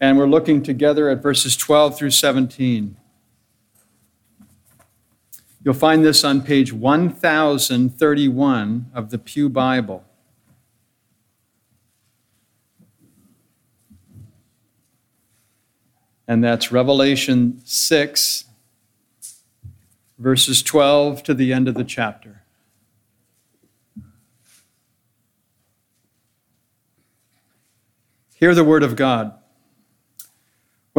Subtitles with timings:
[0.00, 2.96] And we're looking together at verses 12 through 17.
[5.62, 10.04] You'll find this on page 1031 of the Pew Bible.
[16.26, 18.44] And that's Revelation 6,
[20.18, 22.42] verses 12 to the end of the chapter.
[28.36, 29.39] Hear the word of God.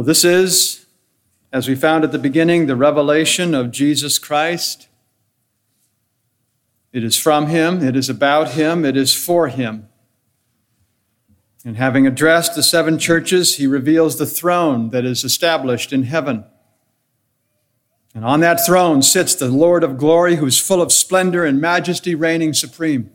[0.00, 0.86] Well, this is,
[1.52, 4.88] as we found at the beginning, the revelation of Jesus Christ.
[6.90, 9.90] It is from him, it is about him, it is for him.
[11.66, 16.46] And having addressed the seven churches, he reveals the throne that is established in heaven.
[18.14, 21.60] And on that throne sits the Lord of glory, who is full of splendor and
[21.60, 23.10] majesty, reigning supreme.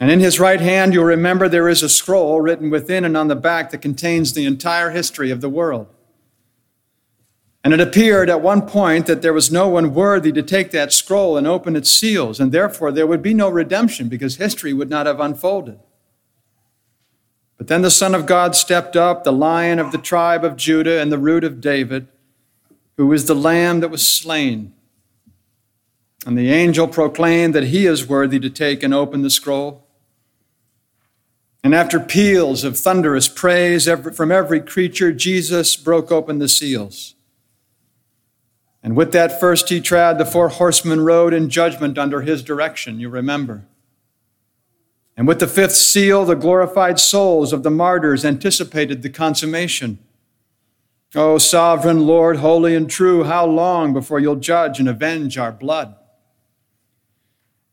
[0.00, 3.28] And in his right hand, you'll remember there is a scroll written within and on
[3.28, 5.88] the back that contains the entire history of the world.
[7.64, 10.92] And it appeared at one point that there was no one worthy to take that
[10.92, 14.88] scroll and open its seals, and therefore there would be no redemption because history would
[14.88, 15.80] not have unfolded.
[17.56, 21.00] But then the Son of God stepped up, the lion of the tribe of Judah
[21.00, 22.06] and the root of David,
[22.96, 24.72] who is the lamb that was slain.
[26.24, 29.87] And the angel proclaimed that he is worthy to take and open the scroll.
[31.68, 37.14] And after peals of thunderous praise from every creature, Jesus broke open the seals.
[38.82, 42.98] And with that first he trod, the four horsemen rode in judgment under his direction,
[42.98, 43.66] you remember.
[45.14, 49.98] And with the fifth seal, the glorified souls of the martyrs anticipated the consummation.
[51.14, 55.94] O sovereign Lord, holy and true, how long before you'll judge and avenge our blood?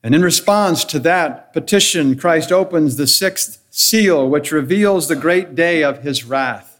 [0.03, 5.53] And in response to that petition, Christ opens the sixth seal, which reveals the great
[5.53, 6.80] day of his wrath.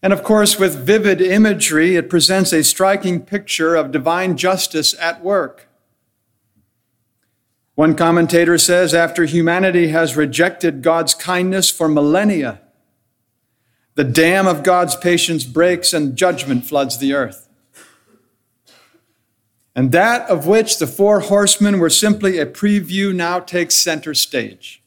[0.00, 5.20] And of course, with vivid imagery, it presents a striking picture of divine justice at
[5.20, 5.66] work.
[7.74, 12.60] One commentator says after humanity has rejected God's kindness for millennia,
[13.96, 17.48] the dam of God's patience breaks and judgment floods the earth.
[19.74, 24.80] And that of which the four horsemen were simply a preview now takes center stage.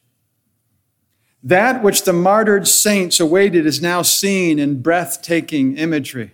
[1.44, 6.32] That which the martyred saints awaited is now seen in breathtaking imagery.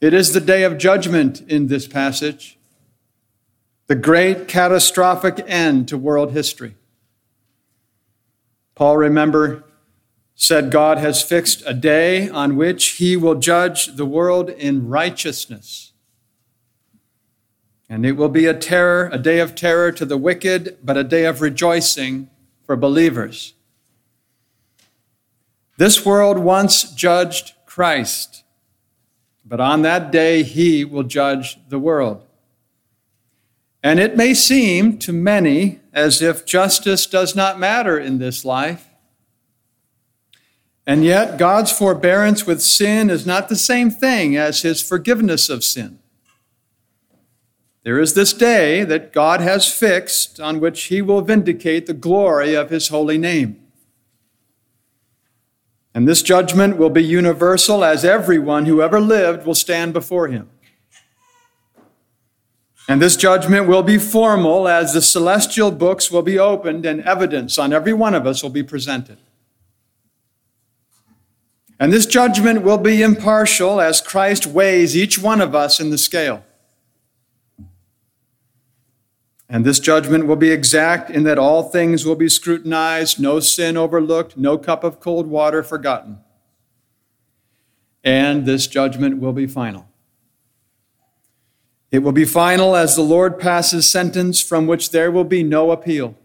[0.00, 2.58] It is the day of judgment in this passage,
[3.86, 6.74] the great catastrophic end to world history.
[8.74, 9.64] Paul, remember,
[10.34, 15.92] said God has fixed a day on which he will judge the world in righteousness.
[17.88, 21.04] And it will be a terror, a day of terror to the wicked, but a
[21.04, 22.28] day of rejoicing
[22.66, 23.54] for believers.
[25.76, 28.44] This world once judged Christ,
[29.44, 32.24] but on that day he will judge the world.
[33.82, 38.88] And it may seem to many as if justice does not matter in this life.
[40.86, 45.64] And yet, God's forbearance with sin is not the same thing as his forgiveness of
[45.64, 45.98] sin.
[47.84, 52.54] There is this day that God has fixed on which he will vindicate the glory
[52.54, 53.60] of his holy name.
[55.94, 60.48] And this judgment will be universal, as everyone who ever lived will stand before him.
[62.88, 67.58] And this judgment will be formal, as the celestial books will be opened and evidence
[67.58, 69.18] on every one of us will be presented.
[71.78, 75.98] And this judgment will be impartial, as Christ weighs each one of us in the
[75.98, 76.44] scale.
[79.48, 83.76] And this judgment will be exact in that all things will be scrutinized, no sin
[83.76, 86.18] overlooked, no cup of cold water forgotten.
[88.02, 89.88] And this judgment will be final.
[91.90, 95.70] It will be final as the Lord passes sentence from which there will be no
[95.70, 96.16] appeal.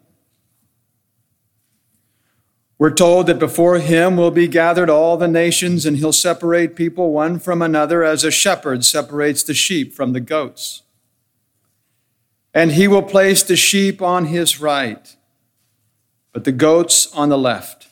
[2.80, 7.12] We're told that before him will be gathered all the nations, and he'll separate people
[7.12, 10.84] one from another as a shepherd separates the sheep from the goats.
[12.54, 15.16] And he will place the sheep on his right,
[16.34, 17.88] but the goats on the left.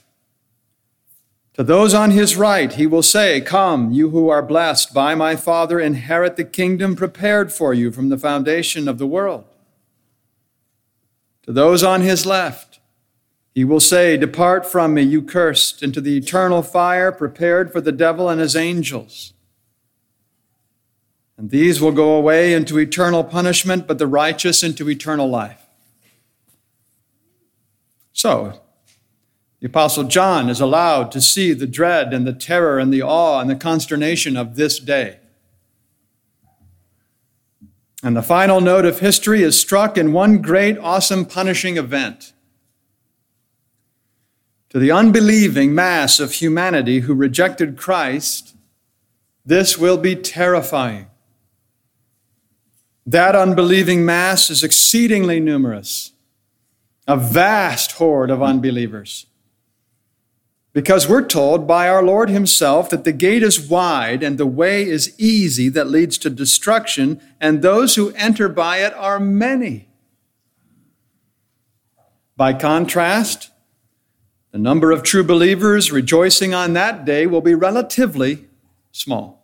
[1.54, 5.36] To those on his right, he will say, Come, you who are blessed by my
[5.36, 9.46] Father, inherit the kingdom prepared for you from the foundation of the world.
[11.44, 12.80] To those on his left,
[13.56, 17.92] he will say, Depart from me, you cursed, into the eternal fire prepared for the
[17.92, 19.34] devil and his angels.
[21.38, 25.68] And these will go away into eternal punishment, but the righteous into eternal life.
[28.12, 28.60] So,
[29.60, 33.40] the Apostle John is allowed to see the dread and the terror and the awe
[33.40, 35.20] and the consternation of this day.
[38.02, 42.34] And the final note of history is struck in one great, awesome, punishing event.
[44.70, 48.56] To the unbelieving mass of humanity who rejected Christ,
[49.46, 51.08] this will be terrifying.
[53.10, 56.12] That unbelieving mass is exceedingly numerous,
[57.08, 59.28] a vast horde of unbelievers.
[60.74, 64.84] Because we're told by our Lord Himself that the gate is wide and the way
[64.84, 69.88] is easy that leads to destruction, and those who enter by it are many.
[72.36, 73.52] By contrast,
[74.52, 78.48] the number of true believers rejoicing on that day will be relatively
[78.92, 79.37] small.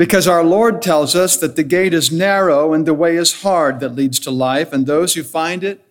[0.00, 3.80] Because our Lord tells us that the gate is narrow and the way is hard
[3.80, 5.84] that leads to life, and those who find it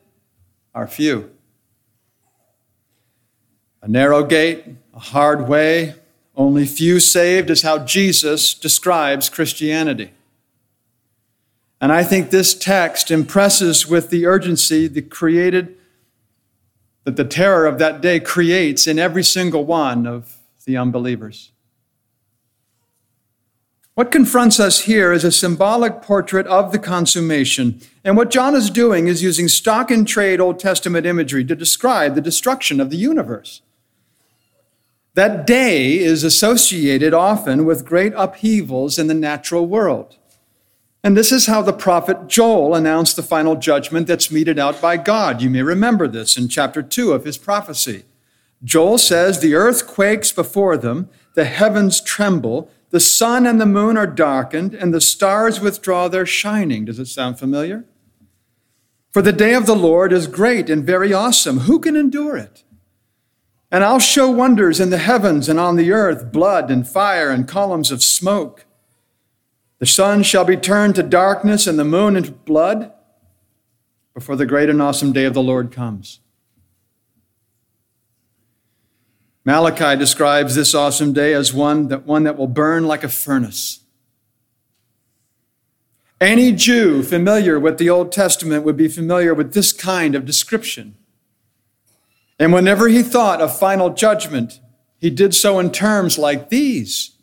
[0.74, 1.30] are few.
[3.84, 4.66] A narrow gate,
[4.96, 5.94] a hard way,
[6.36, 10.10] only few saved is how Jesus describes Christianity.
[11.80, 15.78] And I think this text impresses with the urgency the created
[17.04, 21.52] that the terror of that day creates in every single one of the unbelievers.
[24.00, 27.82] What confronts us here is a symbolic portrait of the consummation.
[28.02, 32.16] And what John is doing is using stock and trade Old Testament imagery to describe
[32.16, 33.62] the destruction of the universe.
[35.16, 40.16] That day is associated often with great upheavals in the natural world.
[41.04, 44.96] And this is how the prophet Joel announced the final judgment that's meted out by
[44.96, 45.42] God.
[45.42, 48.06] You may remember this in chapter 2 of his prophecy.
[48.64, 53.98] Joel says, The earth quakes before them, the heavens tremble, the sun and the moon
[53.98, 56.86] are darkened, and the stars withdraw their shining.
[56.86, 57.86] Does it sound familiar?
[59.12, 61.60] For the day of the Lord is great and very awesome.
[61.60, 62.64] Who can endure it?
[63.72, 67.48] And I'll show wonders in the heavens and on the earth blood and fire and
[67.48, 68.66] columns of smoke.
[69.78, 72.92] The sun shall be turned to darkness and the moon into blood
[74.14, 76.20] before the great and awesome day of the Lord comes.
[79.50, 83.80] Malachi describes this awesome day as one that, one that will burn like a furnace.
[86.22, 90.94] Any Jew familiar with the Old Testament would be familiar with this kind of description.
[92.38, 94.60] And whenever he thought of final judgment,
[95.00, 97.16] he did so in terms like these.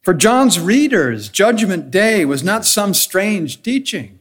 [0.00, 4.20] For John's readers, Judgment Day was not some strange teaching.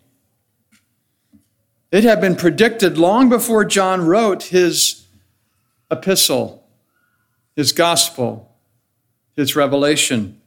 [1.93, 5.05] It had been predicted long before John wrote his
[5.89, 6.62] epistle,
[7.55, 8.51] his gospel,
[9.35, 10.39] his revelation.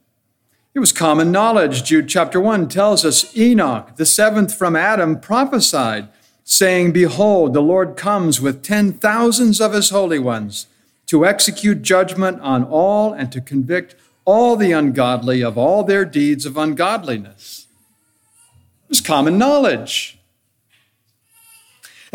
[0.75, 1.85] It was common knowledge.
[1.85, 6.09] Jude chapter 1 tells us Enoch, the seventh from Adam, prophesied
[6.45, 10.67] saying, Behold, the Lord comes with ten thousands of his holy ones
[11.07, 13.95] to execute judgment on all and to convict
[14.25, 17.67] all the ungodly of all their deeds of ungodliness.
[18.85, 20.16] It was common knowledge.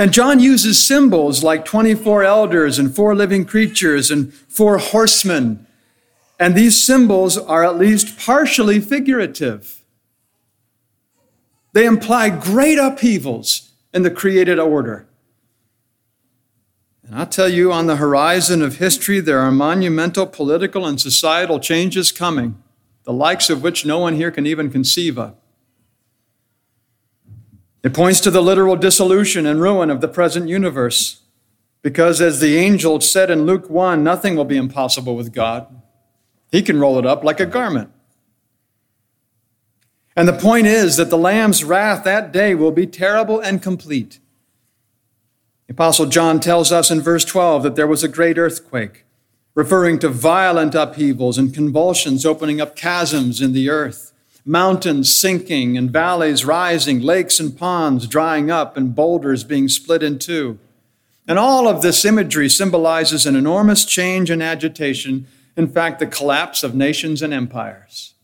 [0.02, 5.68] And John uses symbols like 24 elders and four living creatures and four horsemen.
[6.40, 9.84] And these symbols are at least partially figurative.
[11.74, 15.06] They imply great upheavals in the created order.
[17.04, 21.60] And I'll tell you, on the horizon of history, there are monumental political and societal
[21.60, 22.60] changes coming,
[23.04, 25.36] the likes of which no one here can even conceive of.
[27.84, 31.22] It points to the literal dissolution and ruin of the present universe,
[31.82, 35.68] because as the angel said in Luke 1, nothing will be impossible with God.
[36.52, 37.92] He can roll it up like a garment.
[40.16, 44.20] And the point is that the Lamb's wrath that day will be terrible and complete.
[45.68, 49.06] The Apostle John tells us in verse 12 that there was a great earthquake,
[49.56, 54.11] referring to violent upheavals and convulsions opening up chasms in the earth,
[54.46, 60.20] mountains sinking and valleys rising, lakes and ponds drying up, and boulders being split in
[60.20, 60.60] two.
[61.28, 66.64] And all of this imagery symbolizes an enormous change and agitation, in fact, the collapse
[66.64, 68.16] of nations and empires.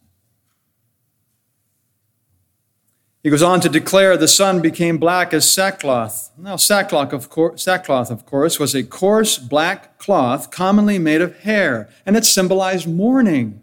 [3.23, 6.31] He goes on to declare the sun became black as sackcloth.
[6.37, 11.39] Now, sackcloth of, course, sackcloth, of course, was a coarse black cloth commonly made of
[11.39, 13.61] hair, and it symbolized mourning.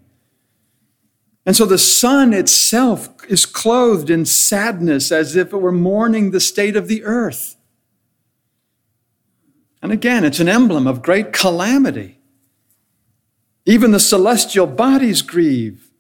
[1.47, 6.41] And so the sun itself is clothed in sadness as if it were mourning the
[6.41, 7.57] state of the earth.
[9.83, 12.19] And again, it's an emblem of great calamity.
[13.67, 15.91] Even the celestial bodies grieve.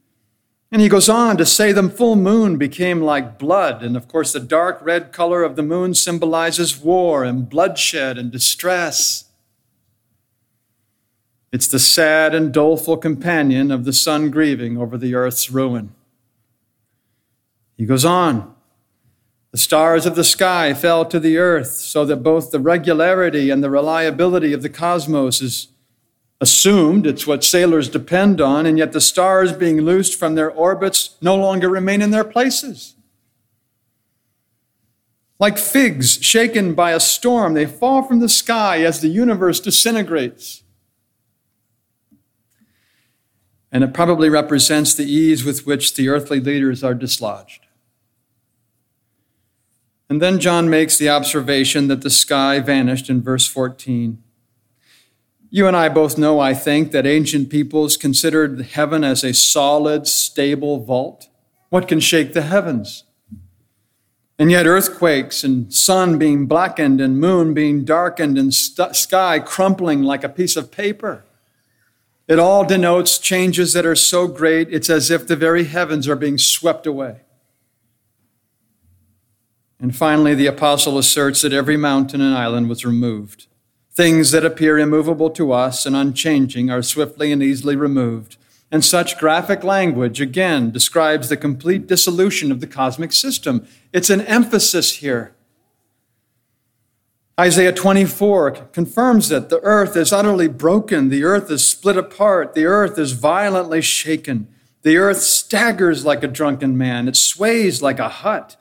[0.72, 3.82] And he goes on to say the full moon became like blood.
[3.82, 8.32] And of course, the dark red color of the moon symbolizes war and bloodshed and
[8.32, 9.26] distress.
[11.54, 15.94] It's the sad and doleful companion of the sun grieving over the earth's ruin.
[17.76, 18.52] He goes on.
[19.52, 23.62] The stars of the sky fell to the earth so that both the regularity and
[23.62, 25.68] the reliability of the cosmos is
[26.40, 31.14] assumed, it's what sailors depend on, and yet the stars being loosed from their orbits
[31.20, 32.96] no longer remain in their places.
[35.38, 40.63] Like figs shaken by a storm, they fall from the sky as the universe disintegrates.
[43.74, 47.66] And it probably represents the ease with which the earthly leaders are dislodged.
[50.08, 54.22] And then John makes the observation that the sky vanished in verse 14.
[55.50, 60.06] You and I both know, I think, that ancient peoples considered heaven as a solid,
[60.06, 61.28] stable vault.
[61.70, 63.02] What can shake the heavens?
[64.38, 70.02] And yet, earthquakes and sun being blackened and moon being darkened and st- sky crumpling
[70.02, 71.24] like a piece of paper.
[72.26, 76.16] It all denotes changes that are so great, it's as if the very heavens are
[76.16, 77.20] being swept away.
[79.78, 83.46] And finally, the apostle asserts that every mountain and island was removed.
[83.92, 88.38] Things that appear immovable to us and unchanging are swiftly and easily removed.
[88.70, 93.66] And such graphic language, again, describes the complete dissolution of the cosmic system.
[93.92, 95.33] It's an emphasis here.
[97.38, 102.64] Isaiah 24 confirms that the earth is utterly broken, the earth is split apart, the
[102.64, 104.46] earth is violently shaken,
[104.82, 108.56] the earth staggers like a drunken man, it sways like a hut.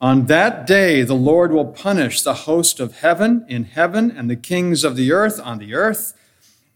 [0.00, 4.36] On that day, the Lord will punish the host of heaven in heaven and the
[4.36, 6.14] kings of the earth on the earth.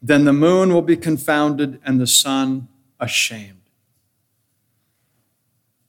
[0.00, 2.68] Then the moon will be confounded and the sun
[2.98, 3.60] ashamed.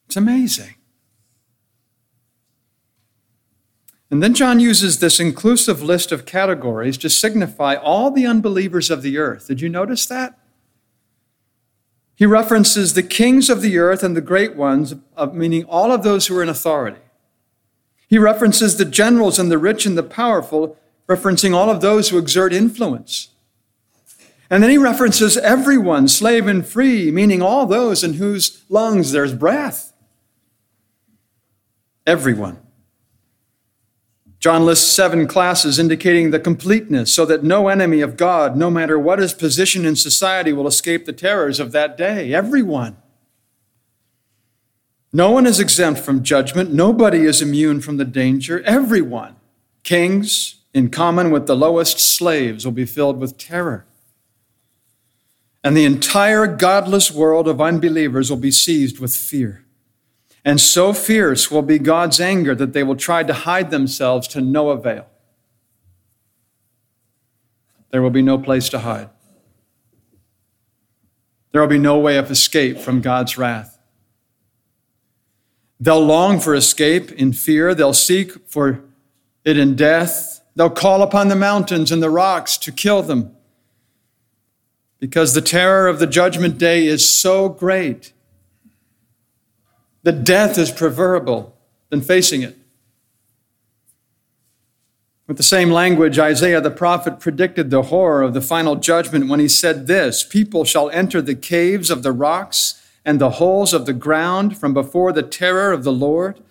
[0.05, 0.75] It's amazing.
[4.13, 9.01] And then John uses this inclusive list of categories to signify all the unbelievers of
[9.01, 9.47] the earth.
[9.47, 10.37] Did you notice that?
[12.13, 16.03] He references the kings of the earth and the great ones, uh, meaning all of
[16.03, 16.99] those who are in authority.
[18.07, 20.77] He references the generals and the rich and the powerful,
[21.09, 23.29] referencing all of those who exert influence.
[24.47, 29.33] And then he references everyone, slave and free, meaning all those in whose lungs there's
[29.33, 29.91] breath.
[32.05, 32.62] Everyone.
[34.43, 38.99] John lists seven classes indicating the completeness so that no enemy of God, no matter
[38.99, 42.33] what his position in society, will escape the terrors of that day.
[42.33, 42.97] Everyone.
[45.13, 46.73] No one is exempt from judgment.
[46.73, 48.61] Nobody is immune from the danger.
[48.63, 49.37] Everyone,
[49.83, 53.85] kings, in common with the lowest slaves, will be filled with terror.
[55.63, 59.62] And the entire godless world of unbelievers will be seized with fear.
[60.45, 64.41] And so fierce will be God's anger that they will try to hide themselves to
[64.41, 65.07] no avail.
[67.91, 69.09] There will be no place to hide.
[71.51, 73.77] There will be no way of escape from God's wrath.
[75.79, 77.75] They'll long for escape in fear.
[77.75, 78.83] They'll seek for
[79.45, 80.41] it in death.
[80.55, 83.35] They'll call upon the mountains and the rocks to kill them
[84.99, 88.12] because the terror of the judgment day is so great
[90.03, 91.55] that death is preferable
[91.89, 92.57] than facing it.
[95.25, 99.39] With the same language, Isaiah the prophet predicted the horror of the final judgment when
[99.39, 103.85] he said this People shall enter the caves of the rocks and the holes of
[103.85, 106.41] the ground from before the terror of the Lord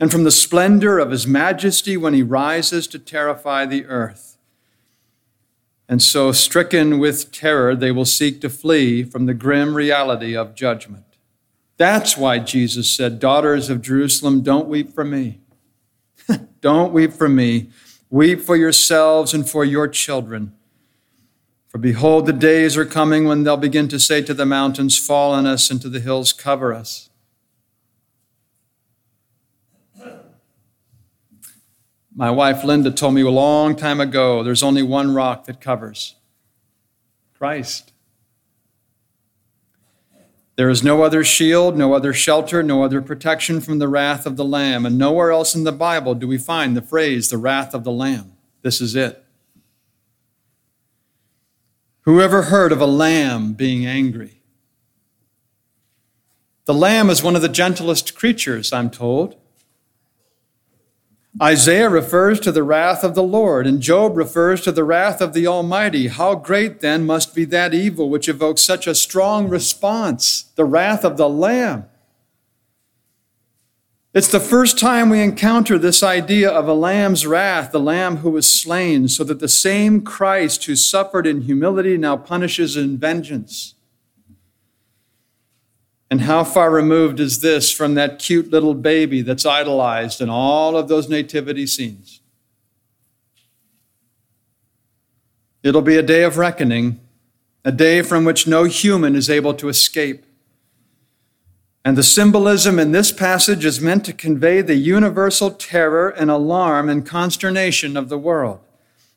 [0.00, 4.38] and from the splendor of his majesty when he rises to terrify the earth.
[5.88, 10.54] And so, stricken with terror, they will seek to flee from the grim reality of
[10.54, 11.04] judgment.
[11.76, 15.40] That's why Jesus said, Daughters of Jerusalem, don't weep for me.
[16.60, 17.70] don't weep for me.
[18.10, 20.54] Weep for yourselves and for your children.
[21.68, 25.32] For behold, the days are coming when they'll begin to say to the mountains, Fall
[25.32, 27.10] on us, and to the hills, Cover us.
[32.14, 36.14] My wife Linda told me a long time ago there's only one rock that covers
[37.36, 37.90] Christ.
[40.56, 44.36] There is no other shield, no other shelter, no other protection from the wrath of
[44.36, 44.86] the Lamb.
[44.86, 47.90] And nowhere else in the Bible do we find the phrase, the wrath of the
[47.90, 48.32] Lamb.
[48.62, 49.24] This is it.
[52.02, 54.42] Whoever heard of a lamb being angry?
[56.66, 59.36] The lamb is one of the gentlest creatures, I'm told.
[61.42, 65.32] Isaiah refers to the wrath of the Lord, and Job refers to the wrath of
[65.32, 66.06] the Almighty.
[66.06, 71.04] How great then must be that evil which evokes such a strong response, the wrath
[71.04, 71.86] of the Lamb?
[74.14, 78.30] It's the first time we encounter this idea of a lamb's wrath, the lamb who
[78.30, 83.73] was slain, so that the same Christ who suffered in humility now punishes in vengeance.
[86.14, 90.76] And how far removed is this from that cute little baby that's idolized in all
[90.76, 92.20] of those nativity scenes?
[95.64, 97.00] It'll be a day of reckoning,
[97.64, 100.24] a day from which no human is able to escape.
[101.84, 106.88] And the symbolism in this passage is meant to convey the universal terror and alarm
[106.88, 108.60] and consternation of the world.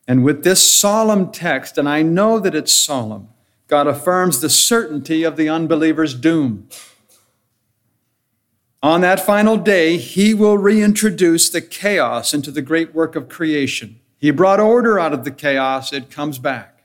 [0.07, 3.27] And with this solemn text, and I know that it's solemn,
[3.67, 6.69] God affirms the certainty of the unbeliever's doom.
[8.81, 13.99] On that final day, he will reintroduce the chaos into the great work of creation.
[14.17, 16.83] He brought order out of the chaos, it comes back.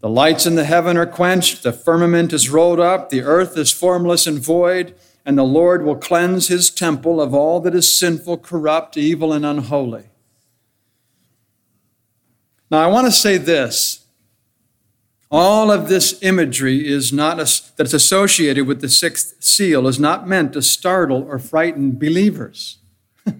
[0.00, 3.70] The lights in the heaven are quenched, the firmament is rolled up, the earth is
[3.70, 8.38] formless and void, and the Lord will cleanse his temple of all that is sinful,
[8.38, 10.04] corrupt, evil, and unholy.
[12.70, 14.06] Now, I want to say this
[15.30, 20.26] all of this imagery is not a, that's associated with the sixth seal is not
[20.26, 22.78] meant to startle or frighten believers.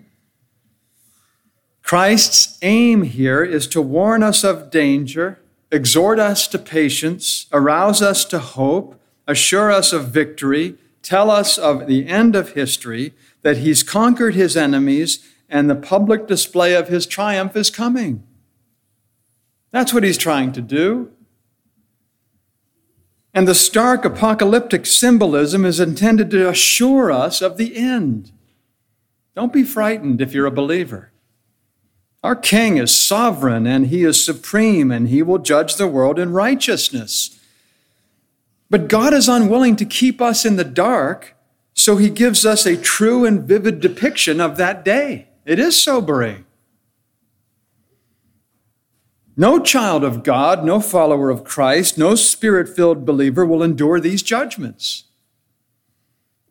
[1.83, 5.41] Christ's aim here is to warn us of danger,
[5.73, 11.89] exhort us to patience, arouse us to hope, assure us of victory, tell us of
[11.89, 17.05] the end of history, that he's conquered his enemies, and the public display of his
[17.05, 18.23] triumph is coming.
[19.73, 21.11] That's what he's trying to do.
[23.33, 28.33] And the stark apocalyptic symbolism is intended to assure us of the end.
[29.37, 31.13] Don't be frightened if you're a believer.
[32.23, 36.33] Our King is sovereign and he is supreme and he will judge the world in
[36.33, 37.39] righteousness.
[38.69, 41.35] But God is unwilling to keep us in the dark,
[41.73, 45.29] so he gives us a true and vivid depiction of that day.
[45.47, 46.45] It is sobering.
[49.37, 54.23] No child of God, no follower of Christ, no spirit filled believer will endure these
[54.23, 55.05] judgments.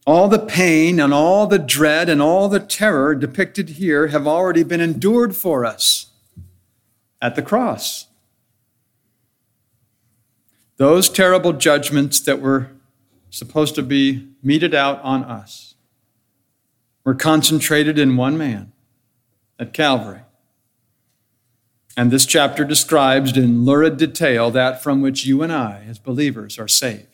[0.08, 4.64] All the pain and all the dread and all the terror depicted here have already
[4.64, 6.08] been endured for us
[7.22, 8.08] at the cross.
[10.78, 12.72] Those terrible judgments that were
[13.30, 15.76] supposed to be meted out on us
[17.04, 18.72] were concentrated in one man
[19.60, 20.22] at Calvary.
[22.00, 26.58] And this chapter describes in lurid detail that from which you and I, as believers,
[26.58, 27.08] are saved.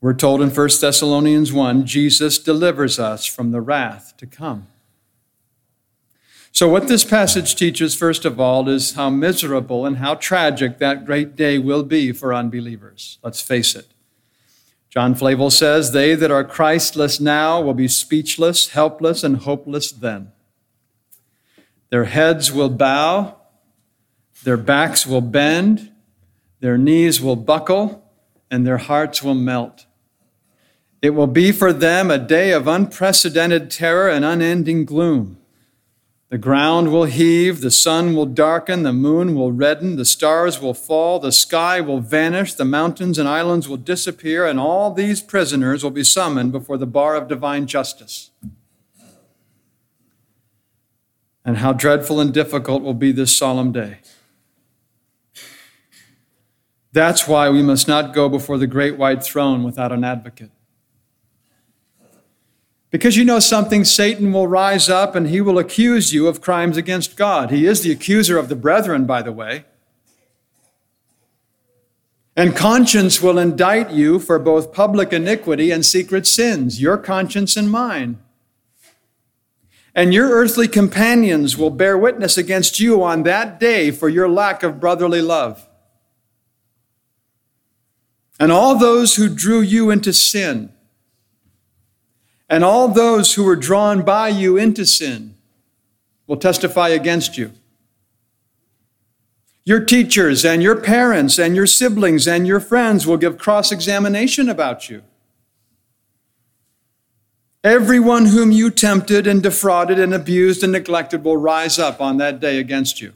[0.00, 4.66] We're told in 1 Thessalonians 1 Jesus delivers us from the wrath to come.
[6.52, 11.04] So, what this passage teaches, first of all, is how miserable and how tragic that
[11.04, 13.18] great day will be for unbelievers.
[13.22, 13.88] Let's face it.
[14.88, 20.32] John Flavel says, They that are Christless now will be speechless, helpless, and hopeless then.
[21.90, 23.36] Their heads will bow,
[24.44, 25.92] their backs will bend,
[26.60, 28.04] their knees will buckle,
[28.50, 29.86] and their hearts will melt.
[31.02, 35.38] It will be for them a day of unprecedented terror and unending gloom.
[36.28, 40.74] The ground will heave, the sun will darken, the moon will redden, the stars will
[40.74, 45.82] fall, the sky will vanish, the mountains and islands will disappear, and all these prisoners
[45.82, 48.30] will be summoned before the bar of divine justice.
[51.50, 53.98] And how dreadful and difficult will be this solemn day.
[56.92, 60.52] That's why we must not go before the great white throne without an advocate.
[62.90, 66.76] Because you know something, Satan will rise up and he will accuse you of crimes
[66.76, 67.50] against God.
[67.50, 69.64] He is the accuser of the brethren, by the way.
[72.36, 77.68] And conscience will indict you for both public iniquity and secret sins, your conscience and
[77.68, 78.20] mine.
[79.94, 84.62] And your earthly companions will bear witness against you on that day for your lack
[84.62, 85.68] of brotherly love.
[88.38, 90.72] And all those who drew you into sin,
[92.48, 95.34] and all those who were drawn by you into sin,
[96.26, 97.52] will testify against you.
[99.64, 104.48] Your teachers and your parents and your siblings and your friends will give cross examination
[104.48, 105.02] about you.
[107.62, 112.40] Everyone whom you tempted and defrauded and abused and neglected will rise up on that
[112.40, 113.12] day against you.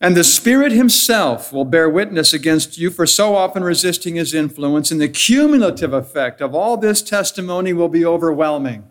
[0.00, 4.90] And the Spirit Himself will bear witness against you for so often resisting His influence,
[4.90, 8.84] and the cumulative effect of all this testimony will be overwhelming.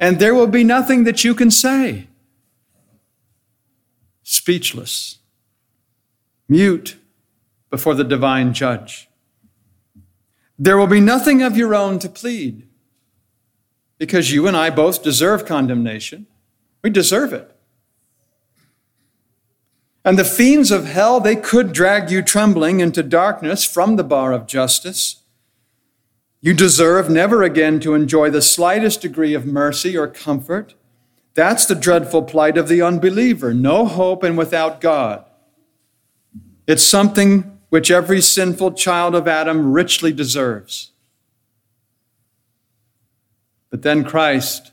[0.00, 2.08] And there will be nothing that you can say
[4.22, 5.18] speechless,
[6.48, 6.96] mute
[7.70, 9.08] before the divine judge.
[10.58, 12.66] There will be nothing of your own to plead
[13.98, 16.26] because you and I both deserve condemnation.
[16.82, 17.54] We deserve it.
[20.04, 24.32] And the fiends of hell, they could drag you trembling into darkness from the bar
[24.32, 25.22] of justice.
[26.40, 30.74] You deserve never again to enjoy the slightest degree of mercy or comfort.
[31.34, 35.24] That's the dreadful plight of the unbeliever no hope and without God.
[36.66, 40.92] It's something which every sinful child of Adam richly deserves.
[43.70, 44.72] But then Christ,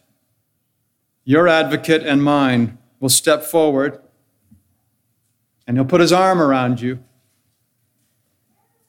[1.23, 3.99] your advocate and mine, will step forward
[5.67, 6.99] and he'll put his arm around you.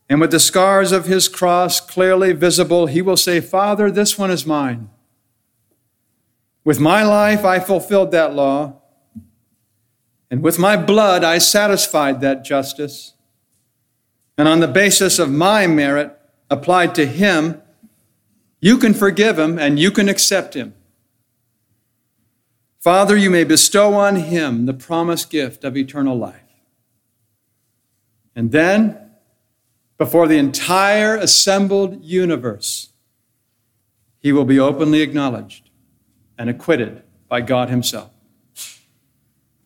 [0.08, 4.30] And with the scars of his cross clearly visible, he will say, Father, this one
[4.30, 4.90] is mine.
[6.64, 8.80] With my life, I fulfilled that law.
[10.30, 13.14] And with my blood, I satisfied that justice.
[14.38, 16.18] And on the basis of my merit
[16.50, 17.62] applied to him,
[18.60, 20.74] you can forgive him and you can accept him.
[22.78, 26.42] Father, you may bestow on him the promised gift of eternal life.
[28.34, 28.98] And then,
[29.96, 32.90] before the entire assembled universe,
[34.18, 35.70] he will be openly acknowledged
[36.36, 38.10] and acquitted by God Himself.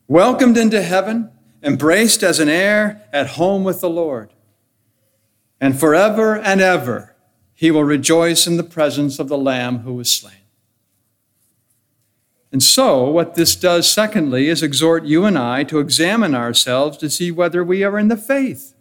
[0.07, 1.31] Welcomed into heaven,
[1.63, 4.33] embraced as an heir at home with the Lord.
[5.61, 7.15] And forever and ever,
[7.55, 10.35] he will rejoice in the presence of the Lamb who was slain.
[12.53, 17.11] And so, what this does, secondly, is exhort you and I to examine ourselves to
[17.11, 18.75] see whether we are in the faith.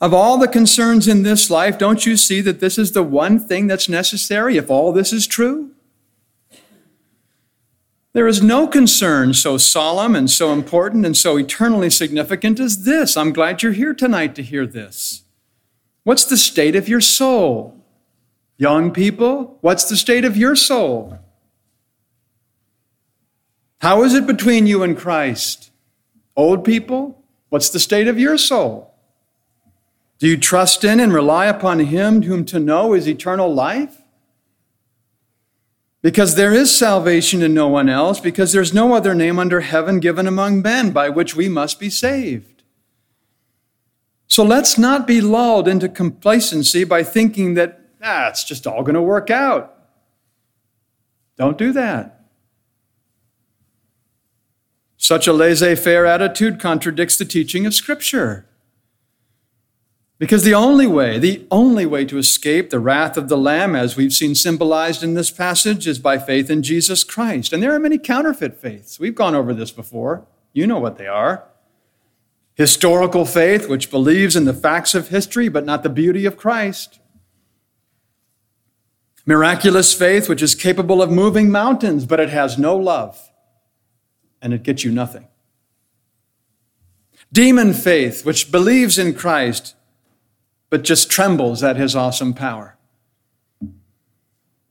[0.00, 3.38] Of all the concerns in this life, don't you see that this is the one
[3.38, 5.70] thing that's necessary if all this is true?
[8.18, 13.16] There is no concern so solemn and so important and so eternally significant as this.
[13.16, 15.22] I'm glad you're here tonight to hear this.
[16.02, 17.80] What's the state of your soul?
[18.56, 21.20] Young people, what's the state of your soul?
[23.82, 25.70] How is it between you and Christ?
[26.34, 28.92] Old people, what's the state of your soul?
[30.18, 33.97] Do you trust in and rely upon Him whom to know is eternal life?
[36.00, 39.98] Because there is salvation in no one else, because there's no other name under heaven
[39.98, 42.62] given among men by which we must be saved.
[44.28, 48.94] So let's not be lulled into complacency by thinking that, ah, it's just all going
[48.94, 49.74] to work out.
[51.36, 52.26] Don't do that.
[54.96, 58.46] Such a laissez faire attitude contradicts the teaching of Scripture.
[60.18, 63.96] Because the only way, the only way to escape the wrath of the Lamb, as
[63.96, 67.52] we've seen symbolized in this passage, is by faith in Jesus Christ.
[67.52, 68.98] And there are many counterfeit faiths.
[68.98, 70.26] We've gone over this before.
[70.52, 71.44] You know what they are.
[72.54, 76.98] Historical faith, which believes in the facts of history but not the beauty of Christ.
[79.24, 83.30] Miraculous faith, which is capable of moving mountains, but it has no love
[84.42, 85.28] and it gets you nothing.
[87.32, 89.74] Demon faith, which believes in Christ
[90.70, 92.76] but just trembles at his awesome power.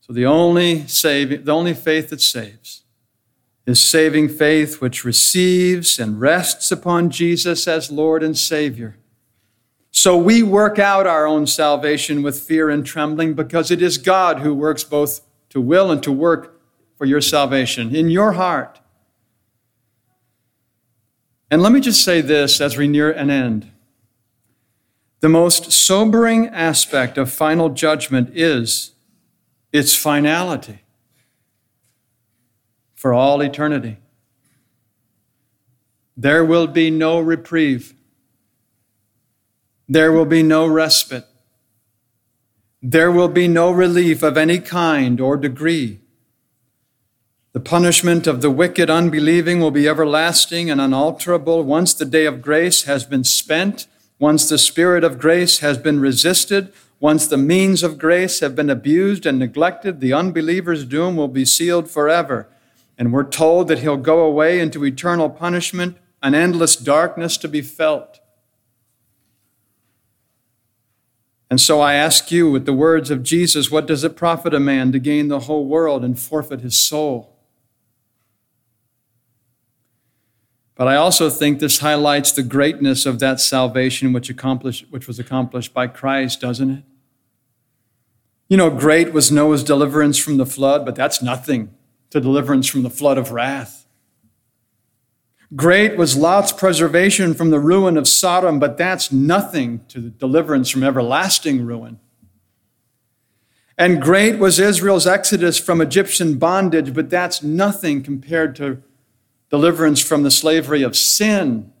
[0.00, 2.84] So the only saving, the only faith that saves
[3.66, 8.96] is saving faith which receives and rests upon Jesus as Lord and Savior.
[9.90, 14.38] So we work out our own salvation with fear and trembling because it is God
[14.38, 16.58] who works both to will and to work
[16.96, 18.80] for your salvation in your heart.
[21.50, 23.70] And let me just say this as we near an end.
[25.20, 28.92] The most sobering aspect of final judgment is
[29.72, 30.80] its finality
[32.94, 33.98] for all eternity.
[36.16, 37.94] There will be no reprieve.
[39.88, 41.24] There will be no respite.
[42.82, 46.00] There will be no relief of any kind or degree.
[47.52, 52.42] The punishment of the wicked unbelieving will be everlasting and unalterable once the day of
[52.42, 57.82] grace has been spent, once the spirit of grace has been resisted, once the means
[57.82, 62.48] of grace have been abused and neglected, the unbeliever's doom will be sealed forever.
[62.96, 67.62] And we're told that he'll go away into eternal punishment, an endless darkness to be
[67.62, 68.18] felt.
[71.48, 74.60] And so I ask you, with the words of Jesus, what does it profit a
[74.60, 77.37] man to gain the whole world and forfeit his soul?
[80.78, 85.18] But I also think this highlights the greatness of that salvation which, accomplished, which was
[85.18, 86.84] accomplished by Christ, doesn't it?
[88.48, 91.74] You know, great was Noah's deliverance from the flood, but that's nothing
[92.10, 93.86] to deliverance from the flood of wrath.
[95.56, 100.70] Great was Lot's preservation from the ruin of Sodom, but that's nothing to the deliverance
[100.70, 101.98] from everlasting ruin.
[103.76, 108.82] And great was Israel's exodus from Egyptian bondage, but that's nothing compared to
[109.50, 111.72] deliverance from the slavery of sin.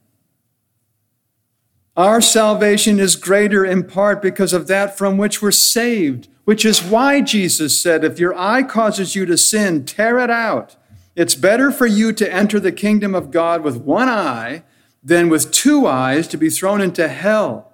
[1.96, 6.82] Our salvation is greater in part because of that from which we're saved, which is
[6.82, 10.76] why Jesus said, If your eye causes you to sin, tear it out.
[11.16, 14.62] It's better for you to enter the kingdom of God with one eye
[15.02, 17.72] than with two eyes to be thrown into hell,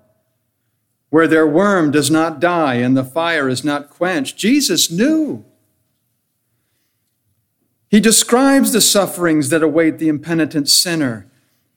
[1.10, 4.38] where their worm does not die and the fire is not quenched.
[4.38, 5.44] Jesus knew.
[7.94, 11.30] He describes the sufferings that await the impenitent sinner.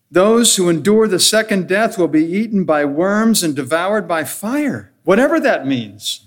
[0.09, 4.91] Those who endure the second death will be eaten by worms and devoured by fire,
[5.03, 6.25] whatever that means.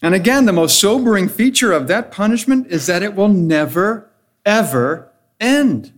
[0.00, 4.08] And again, the most sobering feature of that punishment is that it will never,
[4.44, 5.92] ever end.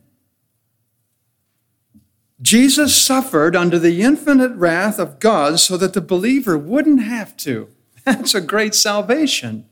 [2.41, 7.69] Jesus suffered under the infinite wrath of God so that the believer wouldn't have to.
[8.07, 9.68] That's a great salvation.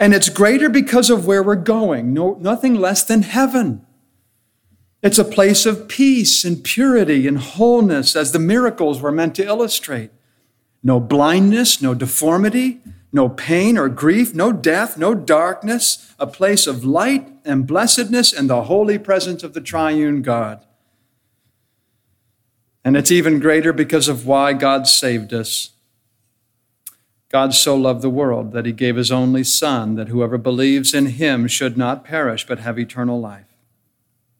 [0.00, 3.84] And it's greater because of where we're going, no, nothing less than heaven.
[5.02, 9.44] It's a place of peace and purity and wholeness, as the miracles were meant to
[9.44, 10.10] illustrate.
[10.82, 12.80] No blindness, no deformity,
[13.12, 18.48] no pain or grief, no death, no darkness, a place of light and blessedness and
[18.48, 20.64] the holy presence of the triune God.
[22.82, 25.70] And it's even greater because of why God saved us.
[27.30, 31.06] God so loved the world that he gave his only Son, that whoever believes in
[31.06, 33.46] him should not perish but have eternal life.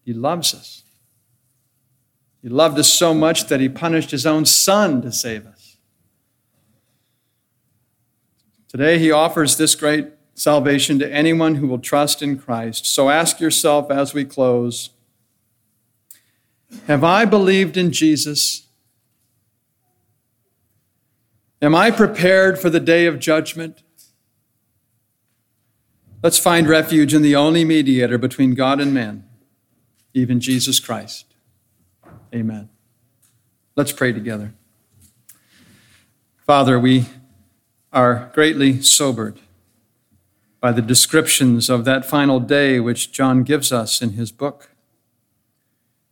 [0.05, 0.83] He loves us.
[2.42, 5.76] He loved us so much that he punished his own Son to save us.
[8.66, 12.87] Today, he offers this great salvation to anyone who will trust in Christ.
[12.87, 14.90] So ask yourself as we close
[16.87, 18.66] Have I believed in Jesus?
[21.62, 23.83] Am I prepared for the day of judgment?
[26.23, 29.25] Let's find refuge in the only mediator between God and man,
[30.14, 31.27] even Jesus Christ.
[32.35, 32.70] Amen.
[33.77, 34.55] Let's pray together.
[36.46, 37.07] Father, we
[37.92, 39.38] are greatly sobered
[40.61, 44.70] by the descriptions of that final day which John gives us in his book.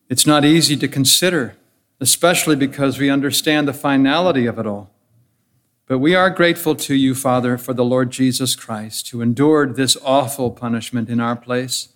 [0.09, 1.57] It's not easy to consider,
[2.01, 4.91] especially because we understand the finality of it all.
[5.88, 9.96] But we are grateful to you, Father, for the Lord Jesus Christ, who endured this
[10.05, 11.88] awful punishment in our place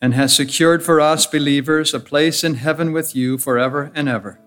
[0.00, 4.38] and has secured for us believers a place in heaven with you forever and ever.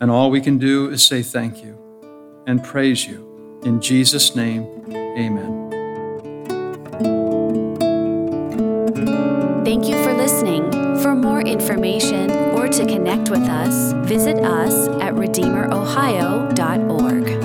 [0.00, 1.78] And all we can do is say thank you
[2.46, 3.60] and praise you.
[3.64, 5.66] In Jesus' name, amen.
[9.62, 10.70] Thank you for listening.
[11.02, 12.25] For more information or
[12.76, 17.35] to connect with us, visit us at RedeemerOhio.org.